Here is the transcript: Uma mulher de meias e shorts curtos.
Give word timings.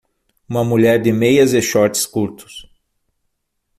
Uma 0.49 0.63
mulher 0.63 0.99
de 0.99 1.11
meias 1.13 1.53
e 1.53 1.61
shorts 1.61 2.07
curtos. 2.07 2.67